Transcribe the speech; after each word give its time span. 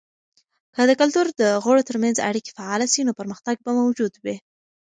که 0.75 0.81
د 0.89 0.91
کلتور 1.01 1.27
د 1.41 1.43
غړو 1.63 1.81
ترمنځ 1.89 2.17
اړیکې 2.29 2.51
فعاله 2.57 2.87
سي، 2.93 3.01
نو 3.07 3.11
پرمختګ 3.19 3.55
به 3.65 3.71
موجود 3.81 4.13
وي. 4.23 4.35